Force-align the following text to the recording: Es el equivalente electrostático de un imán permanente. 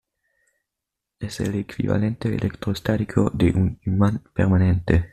Es 1.19 1.39
el 1.41 1.53
equivalente 1.53 2.27
electrostático 2.33 3.29
de 3.35 3.51
un 3.51 3.79
imán 3.85 4.23
permanente. 4.33 5.09